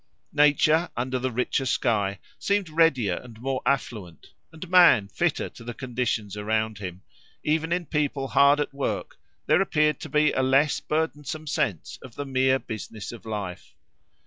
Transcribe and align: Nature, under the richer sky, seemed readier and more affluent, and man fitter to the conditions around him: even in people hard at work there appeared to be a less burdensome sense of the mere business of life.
Nature, 0.33 0.89
under 0.97 1.19
the 1.19 1.29
richer 1.29 1.63
sky, 1.63 2.17
seemed 2.39 2.69
readier 2.71 3.17
and 3.17 3.39
more 3.39 3.61
affluent, 3.67 4.33
and 4.51 4.67
man 4.67 5.07
fitter 5.07 5.47
to 5.47 5.63
the 5.63 5.75
conditions 5.75 6.35
around 6.35 6.79
him: 6.79 7.03
even 7.43 7.71
in 7.71 7.85
people 7.85 8.29
hard 8.29 8.59
at 8.59 8.73
work 8.73 9.19
there 9.45 9.61
appeared 9.61 9.99
to 9.99 10.09
be 10.09 10.31
a 10.31 10.41
less 10.41 10.79
burdensome 10.79 11.45
sense 11.45 11.99
of 12.01 12.15
the 12.15 12.25
mere 12.25 12.57
business 12.57 13.11
of 13.11 13.27
life. 13.27 13.75